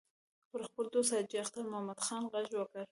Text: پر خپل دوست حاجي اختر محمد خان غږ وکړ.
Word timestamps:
پر 0.49 0.61
خپل 0.67 0.85
دوست 0.93 1.11
حاجي 1.15 1.37
اختر 1.43 1.63
محمد 1.71 1.99
خان 2.05 2.23
غږ 2.33 2.47
وکړ. 2.57 2.79